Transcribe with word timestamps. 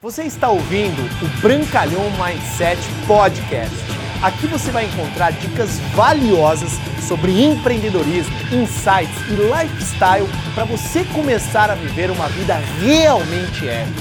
Você 0.00 0.22
está 0.22 0.48
ouvindo 0.48 1.02
o 1.20 1.40
Brancalhão 1.40 2.04
Mindset 2.12 2.80
Podcast. 3.04 3.74
Aqui 4.22 4.46
você 4.46 4.70
vai 4.70 4.84
encontrar 4.84 5.32
dicas 5.32 5.80
valiosas 5.92 6.70
sobre 7.00 7.42
empreendedorismo, 7.44 8.32
insights 8.52 9.18
e 9.28 9.32
lifestyle 9.32 10.28
para 10.54 10.64
você 10.66 11.04
começar 11.06 11.68
a 11.68 11.74
viver 11.74 12.12
uma 12.12 12.28
vida 12.28 12.54
realmente 12.80 13.68
épica. 13.68 14.00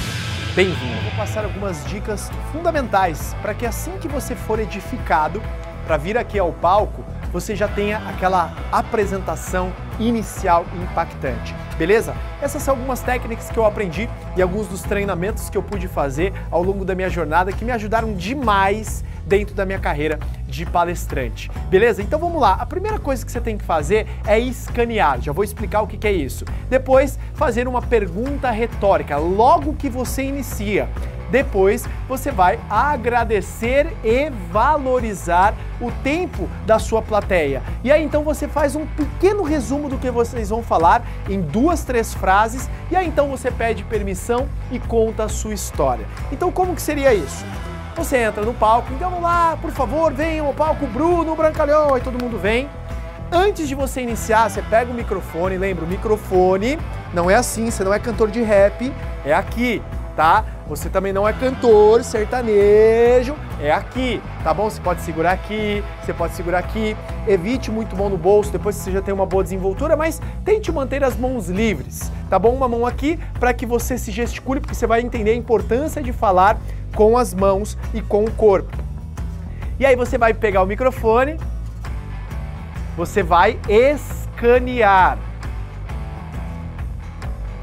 Bem-vindo! 0.55 1.01
Vou 1.01 1.17
passar 1.17 1.43
algumas 1.43 1.83
dicas 1.87 2.29
fundamentais 2.51 3.35
para 3.41 3.55
que 3.55 3.65
assim 3.65 3.97
que 3.97 4.07
você 4.07 4.35
for 4.35 4.59
edificado 4.59 5.41
para 5.87 5.97
vir 5.97 6.15
aqui 6.15 6.37
ao 6.37 6.53
palco, 6.53 7.03
você 7.33 7.55
já 7.55 7.67
tenha 7.67 7.97
aquela 8.07 8.53
apresentação 8.71 9.73
inicial 9.99 10.65
impactante. 10.81 11.55
Beleza? 11.77 12.15
Essas 12.41 12.63
são 12.63 12.73
algumas 12.73 13.01
técnicas 13.01 13.49
que 13.49 13.57
eu 13.57 13.65
aprendi 13.65 14.09
e 14.35 14.41
alguns 14.41 14.67
dos 14.67 14.81
treinamentos 14.81 15.49
que 15.49 15.57
eu 15.57 15.63
pude 15.63 15.87
fazer 15.87 16.33
ao 16.49 16.63
longo 16.63 16.83
da 16.83 16.95
minha 16.95 17.09
jornada 17.09 17.51
que 17.51 17.63
me 17.63 17.71
ajudaram 17.71 18.13
demais 18.13 19.03
dentro 19.27 19.53
da 19.53 19.65
minha 19.65 19.77
carreira 19.77 20.17
de 20.47 20.65
palestrante. 20.65 21.51
Beleza? 21.69 22.01
Então 22.01 22.17
vamos 22.17 22.41
lá. 22.41 22.53
A 22.53 22.65
primeira 22.65 22.97
coisa 22.97 23.25
que 23.25 23.31
você 23.31 23.41
tem 23.41 23.57
que 23.57 23.63
fazer 23.63 24.07
é 24.25 24.39
escanear. 24.39 25.21
Já 25.21 25.31
vou 25.31 25.43
explicar 25.43 25.81
o 25.81 25.87
que 25.87 26.07
é 26.07 26.11
isso. 26.11 26.45
Depois, 26.69 27.19
fazer 27.33 27.67
uma 27.67 27.81
pergunta 27.81 28.49
retórica 28.49 29.17
logo 29.17 29.73
que 29.73 29.89
você 29.89 30.23
inicia. 30.23 30.89
Depois 31.29 31.85
você 32.07 32.31
vai 32.31 32.57
agradecer 32.69 33.87
e 34.03 34.29
valorizar 34.51 35.53
o 35.79 35.91
tempo 36.03 36.49
da 36.65 36.79
sua 36.79 37.01
plateia. 37.01 37.61
E 37.83 37.91
aí 37.91 38.03
então 38.03 38.23
você 38.23 38.47
faz 38.47 38.75
um 38.75 38.85
pequeno 38.85 39.43
resumo 39.43 39.89
do 39.89 39.97
que 39.97 40.09
vocês 40.09 40.49
vão 40.49 40.63
falar 40.63 41.03
em 41.29 41.41
duas, 41.41 41.83
três 41.83 42.13
frases 42.13 42.69
e 42.89 42.95
aí 42.95 43.07
então 43.07 43.29
você 43.29 43.51
pede 43.51 43.83
permissão 43.83 44.47
e 44.71 44.79
conta 44.79 45.23
a 45.23 45.29
sua 45.29 45.53
história. 45.53 46.05
Então 46.31 46.51
como 46.51 46.75
que 46.75 46.81
seria 46.81 47.13
isso? 47.13 47.45
Você 47.95 48.17
entra 48.17 48.43
no 48.43 48.53
palco, 48.53 48.93
então 48.93 49.09
vamos 49.09 49.23
lá, 49.23 49.57
por 49.59 49.71
favor, 49.71 50.13
venham 50.13 50.45
ao 50.45 50.53
palco 50.53 50.85
Bruno 50.85 51.35
Brancalhão, 51.35 51.95
aí 51.95 52.01
todo 52.01 52.21
mundo 52.21 52.37
vem. 52.37 52.69
Antes 53.31 53.67
de 53.67 53.75
você 53.75 54.01
iniciar, 54.01 54.49
você 54.49 54.61
pega 54.61 54.91
o 54.91 54.93
microfone, 54.93 55.57
lembra, 55.57 55.83
o 55.83 55.87
microfone 55.87 56.79
não 57.13 57.29
é 57.29 57.35
assim, 57.35 57.69
você 57.69 57.83
não 57.83 57.93
é 57.93 57.99
cantor 57.99 58.29
de 58.29 58.41
rap, 58.41 58.93
é 59.25 59.33
aqui 59.33 59.81
tá? 60.17 60.43
Você 60.67 60.89
também 60.89 61.13
não 61.13 61.27
é 61.27 61.31
cantor 61.31 62.03
sertanejo, 62.03 63.35
é 63.61 63.71
aqui, 63.71 64.19
tá 64.43 64.51
bom? 64.51 64.67
Você 64.67 64.81
pode 64.81 65.01
segurar 65.01 65.31
aqui, 65.31 65.83
você 66.03 66.11
pode 66.11 66.33
segurar 66.33 66.57
aqui. 66.57 66.97
Evite 67.27 67.69
muito 67.69 67.95
mão 67.95 68.09
no 68.09 68.17
bolso, 68.17 68.51
depois 68.51 68.75
você 68.75 68.91
já 68.91 69.01
tem 69.01 69.13
uma 69.13 69.27
boa 69.27 69.43
desenvoltura, 69.43 69.95
mas 69.95 70.19
tente 70.43 70.71
manter 70.71 71.03
as 71.03 71.15
mãos 71.15 71.47
livres, 71.47 72.11
tá 72.31 72.39
bom? 72.39 72.53
Uma 72.53 72.67
mão 72.67 72.85
aqui 72.85 73.19
para 73.39 73.53
que 73.53 73.65
você 73.65 73.95
se 73.97 74.11
gesticule, 74.11 74.59
porque 74.59 74.73
você 74.73 74.87
vai 74.87 75.01
entender 75.01 75.31
a 75.31 75.35
importância 75.35 76.01
de 76.01 76.11
falar 76.11 76.57
com 76.95 77.15
as 77.15 77.33
mãos 77.33 77.77
e 77.93 78.01
com 78.01 78.25
o 78.25 78.31
corpo. 78.31 78.75
E 79.79 79.85
aí 79.85 79.95
você 79.95 80.17
vai 80.17 80.33
pegar 80.33 80.63
o 80.63 80.65
microfone, 80.65 81.37
você 82.97 83.21
vai 83.21 83.59
escanear. 83.69 85.19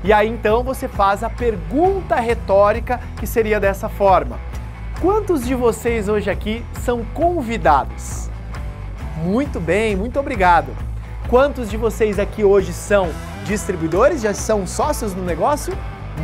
E 0.05 0.13
aí 0.13 0.29
então 0.29 0.63
você 0.63 0.87
faz 0.87 1.25
a 1.25 1.31
pergunta 1.31 2.17
retórica 2.17 3.01
que 3.19 3.27
seria 3.27 3.59
dessa 3.59 3.89
forma: 3.89 4.39
Quantos 5.01 5.47
de 5.47 5.55
vocês 5.55 6.11
hoje 6.11 6.31
aqui 6.31 6.63
são 6.85 7.03
convidados? 7.15 8.29
Muito 9.17 9.59
bem, 9.59 9.97
muito 9.97 10.21
obrigado. 10.21 10.77
Quantos 11.27 11.71
de 11.71 11.79
vocês 11.79 12.19
aqui 12.19 12.45
hoje 12.45 12.71
são 12.71 13.09
distribuidores, 13.47 14.21
já 14.21 14.35
são 14.35 14.67
sócios 14.67 15.15
no 15.15 15.25
negócio? 15.25 15.75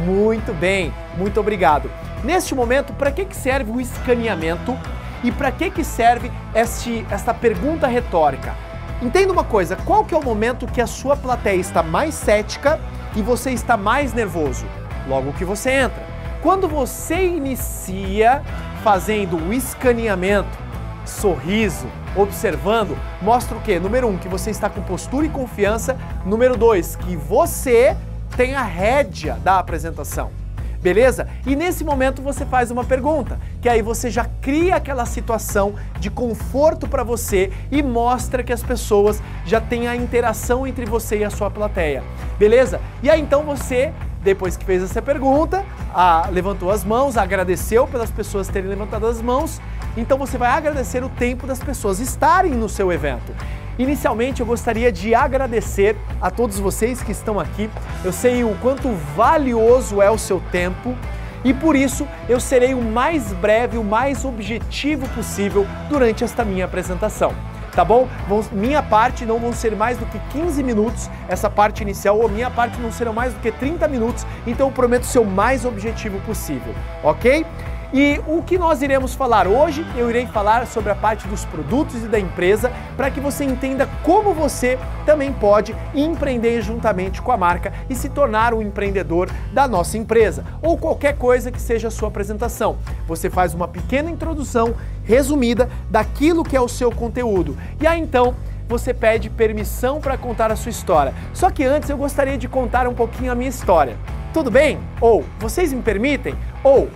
Muito 0.04 0.52
bem, 0.52 0.92
muito 1.16 1.40
obrigado. 1.40 1.90
Neste 2.22 2.54
momento, 2.54 2.92
para 2.92 3.10
que, 3.10 3.24
que 3.24 3.34
serve 3.34 3.70
o 3.70 3.80
escaneamento 3.80 4.76
e 5.24 5.32
para 5.32 5.50
que, 5.50 5.70
que 5.70 5.82
serve 5.82 6.30
este, 6.54 7.06
esta 7.10 7.32
pergunta 7.32 7.86
retórica? 7.86 8.54
Entenda 9.00 9.32
uma 9.32 9.44
coisa, 9.44 9.74
qual 9.74 10.04
que 10.04 10.14
é 10.14 10.18
o 10.18 10.22
momento 10.22 10.66
que 10.66 10.82
a 10.82 10.86
sua 10.86 11.16
plateia 11.16 11.58
está 11.58 11.82
mais 11.82 12.14
cética 12.14 12.78
e 13.14 13.22
você 13.22 13.50
está 13.50 13.76
mais 13.76 14.12
nervoso? 14.12 14.66
Logo 15.06 15.32
que 15.32 15.44
você 15.44 15.70
entra. 15.70 16.02
Quando 16.42 16.68
você 16.68 17.26
inicia 17.26 18.42
fazendo 18.82 19.36
o 19.36 19.52
escaneamento, 19.52 20.58
sorriso, 21.04 21.86
observando, 22.16 22.96
mostra 23.20 23.56
o 23.56 23.60
quê? 23.60 23.78
Número 23.78 24.08
um, 24.08 24.16
que 24.16 24.28
você 24.28 24.50
está 24.50 24.70
com 24.70 24.82
postura 24.82 25.26
e 25.26 25.28
confiança. 25.28 25.98
Número 26.24 26.56
dois, 26.56 26.96
que 26.96 27.16
você 27.16 27.96
tem 28.36 28.54
a 28.54 28.62
rédea 28.62 29.34
da 29.42 29.58
apresentação 29.58 30.39
beleza? 30.80 31.28
E 31.46 31.54
nesse 31.54 31.84
momento 31.84 32.22
você 32.22 32.44
faz 32.44 32.70
uma 32.70 32.84
pergunta, 32.84 33.38
que 33.60 33.68
aí 33.68 33.82
você 33.82 34.10
já 34.10 34.24
cria 34.40 34.76
aquela 34.76 35.06
situação 35.06 35.74
de 35.98 36.10
conforto 36.10 36.88
para 36.88 37.02
você 37.02 37.52
e 37.70 37.82
mostra 37.82 38.42
que 38.42 38.52
as 38.52 38.62
pessoas 38.62 39.22
já 39.44 39.60
têm 39.60 39.88
a 39.88 39.96
interação 39.96 40.66
entre 40.66 40.86
você 40.86 41.18
e 41.18 41.24
a 41.24 41.30
sua 41.30 41.50
plateia, 41.50 42.02
beleza? 42.38 42.80
E 43.02 43.10
aí 43.10 43.20
então 43.20 43.42
você 43.42 43.92
depois 44.22 44.56
que 44.56 44.64
fez 44.64 44.82
essa 44.82 45.00
pergunta, 45.00 45.64
a, 45.94 46.28
levantou 46.30 46.70
as 46.70 46.84
mãos, 46.84 47.16
agradeceu 47.16 47.86
pelas 47.86 48.10
pessoas 48.10 48.48
terem 48.48 48.68
levantado 48.68 49.06
as 49.06 49.20
mãos, 49.22 49.60
então 49.96 50.18
você 50.18 50.36
vai 50.36 50.50
agradecer 50.50 51.02
o 51.02 51.08
tempo 51.08 51.46
das 51.46 51.58
pessoas 51.58 52.00
estarem 52.00 52.52
no 52.52 52.68
seu 52.68 52.92
evento. 52.92 53.34
Inicialmente, 53.78 54.40
eu 54.40 54.46
gostaria 54.46 54.92
de 54.92 55.14
agradecer 55.14 55.96
a 56.20 56.30
todos 56.30 56.58
vocês 56.58 57.02
que 57.02 57.12
estão 57.12 57.38
aqui. 57.40 57.70
Eu 58.04 58.12
sei 58.12 58.44
o 58.44 58.54
quanto 58.60 58.90
valioso 59.16 60.02
é 60.02 60.10
o 60.10 60.18
seu 60.18 60.40
tempo 60.52 60.94
e 61.42 61.54
por 61.54 61.74
isso 61.74 62.06
eu 62.28 62.38
serei 62.38 62.74
o 62.74 62.82
mais 62.82 63.32
breve, 63.32 63.78
o 63.78 63.84
mais 63.84 64.24
objetivo 64.24 65.08
possível 65.10 65.66
durante 65.88 66.22
esta 66.22 66.44
minha 66.44 66.66
apresentação. 66.66 67.34
Tá 67.72 67.84
bom? 67.84 68.08
Vão, 68.28 68.44
minha 68.50 68.82
parte 68.82 69.24
não 69.24 69.38
vão 69.38 69.52
ser 69.52 69.76
mais 69.76 69.96
do 69.96 70.04
que 70.06 70.18
15 70.32 70.62
minutos, 70.62 71.08
essa 71.28 71.48
parte 71.48 71.82
inicial, 71.82 72.18
ou 72.18 72.28
minha 72.28 72.50
parte 72.50 72.80
não 72.80 72.90
serão 72.90 73.12
mais 73.12 73.32
do 73.32 73.38
que 73.38 73.52
30 73.52 73.86
minutos, 73.86 74.26
então 74.44 74.66
eu 74.66 74.72
prometo 74.72 75.04
ser 75.04 75.20
o 75.20 75.24
mais 75.24 75.64
objetivo 75.64 76.18
possível, 76.22 76.74
ok? 77.02 77.46
E 77.92 78.20
o 78.28 78.40
que 78.40 78.56
nós 78.56 78.82
iremos 78.82 79.16
falar 79.16 79.48
hoje, 79.48 79.84
eu 79.96 80.08
irei 80.08 80.24
falar 80.24 80.64
sobre 80.68 80.92
a 80.92 80.94
parte 80.94 81.26
dos 81.26 81.44
produtos 81.44 82.04
e 82.04 82.06
da 82.06 82.20
empresa 82.20 82.70
para 82.96 83.10
que 83.10 83.18
você 83.18 83.44
entenda 83.44 83.88
como 84.04 84.32
você 84.32 84.78
também 85.04 85.32
pode 85.32 85.74
empreender 85.92 86.62
juntamente 86.62 87.20
com 87.20 87.32
a 87.32 87.36
marca 87.36 87.72
e 87.88 87.96
se 87.96 88.08
tornar 88.08 88.54
um 88.54 88.62
empreendedor 88.62 89.28
da 89.52 89.66
nossa 89.66 89.98
empresa 89.98 90.44
ou 90.62 90.78
qualquer 90.78 91.16
coisa 91.16 91.50
que 91.50 91.60
seja 91.60 91.88
a 91.88 91.90
sua 91.90 92.06
apresentação. 92.06 92.76
Você 93.08 93.28
faz 93.28 93.54
uma 93.54 93.66
pequena 93.66 94.08
introdução 94.08 94.72
resumida 95.02 95.68
daquilo 95.90 96.44
que 96.44 96.56
é 96.56 96.60
o 96.60 96.68
seu 96.68 96.92
conteúdo. 96.92 97.56
E 97.80 97.88
aí 97.88 98.00
então 98.00 98.36
você 98.68 98.94
pede 98.94 99.28
permissão 99.28 100.00
para 100.00 100.16
contar 100.16 100.52
a 100.52 100.56
sua 100.56 100.70
história. 100.70 101.12
Só 101.34 101.50
que 101.50 101.64
antes 101.64 101.90
eu 101.90 101.96
gostaria 101.96 102.38
de 102.38 102.46
contar 102.46 102.86
um 102.86 102.94
pouquinho 102.94 103.32
a 103.32 103.34
minha 103.34 103.50
história. 103.50 103.96
Tudo 104.32 104.48
bem? 104.48 104.78
Ou 105.00 105.24
vocês 105.40 105.72
me 105.72 105.82
permitem? 105.82 106.36
Ou 106.62 106.88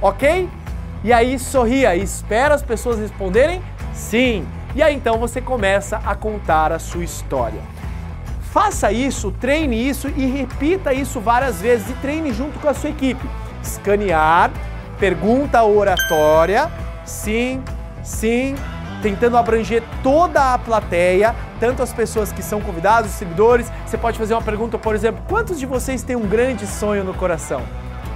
ok? 0.00 0.48
E 1.04 1.12
aí 1.12 1.38
sorria 1.38 1.94
e 1.94 2.02
espera 2.02 2.54
as 2.54 2.62
pessoas 2.62 2.98
responderem 2.98 3.62
sim. 3.94 4.46
E 4.74 4.82
aí 4.82 4.94
então 4.94 5.18
você 5.18 5.40
começa 5.40 6.00
a 6.04 6.14
contar 6.14 6.72
a 6.72 6.78
sua 6.78 7.04
história. 7.04 7.60
Faça 8.52 8.90
isso, 8.90 9.30
treine 9.32 9.76
isso 9.76 10.08
e 10.16 10.26
repita 10.26 10.92
isso 10.92 11.20
várias 11.20 11.60
vezes 11.60 11.88
e 11.90 11.92
treine 11.94 12.32
junto 12.32 12.58
com 12.58 12.68
a 12.68 12.74
sua 12.74 12.90
equipe. 12.90 13.26
Escanear, 13.62 14.50
pergunta 14.98 15.62
oratória, 15.62 16.70
sim, 17.04 17.62
sim, 18.02 18.54
tentando 19.02 19.36
abranger 19.36 19.82
toda 20.02 20.54
a 20.54 20.58
plateia, 20.58 21.34
tanto 21.60 21.82
as 21.82 21.92
pessoas 21.92 22.32
que 22.32 22.42
são 22.42 22.60
convidados, 22.60 23.10
os 23.10 23.16
seguidores. 23.16 23.70
Você 23.84 23.98
pode 23.98 24.18
fazer 24.18 24.34
uma 24.34 24.42
pergunta, 24.42 24.78
por 24.78 24.94
exemplo: 24.94 25.22
quantos 25.28 25.58
de 25.58 25.66
vocês 25.66 26.02
têm 26.02 26.16
um 26.16 26.26
grande 26.26 26.66
sonho 26.66 27.04
no 27.04 27.14
coração? 27.14 27.62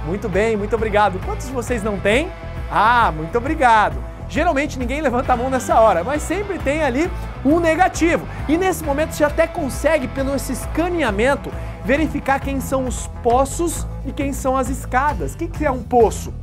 Muito 0.05 0.27
bem, 0.27 0.57
muito 0.57 0.75
obrigado. 0.75 1.19
Quantos 1.25 1.47
de 1.47 1.53
vocês 1.53 1.83
não 1.83 1.99
têm? 1.99 2.29
Ah, 2.71 3.11
muito 3.15 3.37
obrigado. 3.37 4.11
Geralmente 4.27 4.79
ninguém 4.79 5.01
levanta 5.01 5.33
a 5.33 5.37
mão 5.37 5.49
nessa 5.49 5.79
hora, 5.79 6.03
mas 6.03 6.21
sempre 6.21 6.57
tem 6.57 6.81
ali 6.83 7.11
um 7.43 7.59
negativo. 7.59 8.25
E 8.47 8.57
nesse 8.57 8.83
momento 8.83 9.11
você 9.11 9.25
até 9.25 9.45
consegue, 9.45 10.07
pelo 10.07 10.33
esse 10.33 10.53
escaneamento, 10.53 11.51
verificar 11.83 12.39
quem 12.39 12.61
são 12.61 12.85
os 12.85 13.07
poços 13.21 13.85
e 14.05 14.11
quem 14.11 14.31
são 14.31 14.55
as 14.55 14.69
escadas. 14.69 15.33
O 15.33 15.37
que 15.37 15.65
é 15.65 15.69
um 15.69 15.83
poço? 15.83 16.33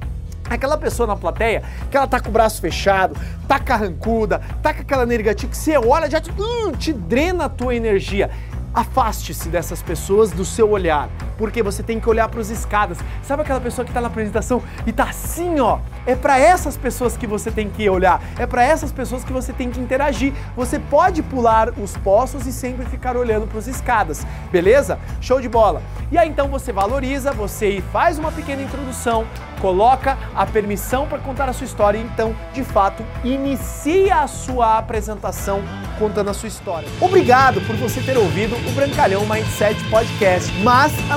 Aquela 0.51 0.77
pessoa 0.77 1.07
na 1.07 1.17
plateia 1.17 1.63
que 1.91 1.97
ela 1.97 2.07
tá 2.07 2.21
com 2.21 2.29
o 2.29 2.33
braço 2.33 2.61
fechado, 2.61 3.17
tá 3.47 3.59
carrancuda, 3.59 4.41
tá 4.63 4.73
com 4.73 4.83
aquela 4.83 5.05
negativa 5.05 5.51
que 5.51 5.57
você 5.57 5.77
olha 5.77 6.11
já 6.11 6.21
te, 6.21 6.31
hum, 6.31 6.73
te 6.73 6.93
drena 6.93 7.47
a 7.47 7.49
tua 7.49 7.75
energia. 7.75 8.31
Afaste-se 8.73 9.49
dessas 9.49 9.83
pessoas 9.83 10.31
do 10.31 10.45
seu 10.45 10.71
olhar. 10.71 11.09
Porque 11.39 11.63
você 11.63 11.83
tem 11.83 11.99
que 12.01 12.09
olhar 12.09 12.29
para 12.29 12.41
os 12.41 12.51
escadas. 12.51 12.99
Sabe 13.23 13.43
aquela 13.43 13.61
pessoa 13.61 13.85
que 13.85 13.91
está 13.91 14.01
na 14.01 14.09
apresentação 14.09 14.63
e 14.87 14.93
tá 14.93 15.05
assim, 15.05 15.61
ó? 15.61 15.79
É 16.05 16.15
para 16.15 16.39
essas 16.39 16.77
pessoas 16.77 17.17
que 17.17 17.27
você 17.27 17.51
tem 17.51 17.71
que 17.71 17.89
olhar, 17.89 18.21
é 18.39 18.47
para 18.47 18.63
essas 18.65 18.91
pessoas 18.91 19.25
que 19.25 19.33
você 19.33 19.53
tem 19.53 19.71
que 19.71 19.81
interagir. 19.81 20.33
Você 20.57 20.79
pode 20.79 21.23
pular 21.23 21.71
os 21.79 21.97
poços 21.99 22.47
e 22.47 22.53
sempre 22.53 22.85
ficar 22.87 23.17
olhando 23.17 23.47
para 23.47 23.59
as 23.59 23.67
escadas, 23.67 24.27
beleza? 24.51 24.99
Show 25.21 25.41
de 25.41 25.49
bola. 25.49 25.81
E 26.11 26.19
aí 26.19 26.29
então 26.29 26.49
você 26.49 26.73
valoriza, 26.73 27.33
você 27.33 27.83
faz 27.93 28.19
uma 28.19 28.33
pequena 28.33 28.63
introdução, 28.63 29.27
coloca 29.61 30.19
a 30.35 30.45
permissão 30.47 31.07
para 31.07 31.19
contar 31.19 31.49
a 31.49 31.53
sua 31.53 31.65
história 31.65 31.99
e 31.99 32.03
então, 32.03 32.35
de 32.53 32.65
fato, 32.65 33.05
inicia 33.23 34.23
a 34.23 34.27
sua 34.27 34.79
apresentação 34.79 35.63
contando 35.99 36.31
a 36.31 36.35
sua 36.35 36.49
história. 36.49 36.89
Obrigado 37.01 37.61
por 37.63 37.77
você 37.77 38.01
ter 38.01 38.17
ouvido 38.17 38.57
o 38.57 38.73
Brancalhão 38.73 39.27
Mindset 39.27 39.83
Podcast, 39.91 40.51
mas 40.63 40.93
a 41.11 41.17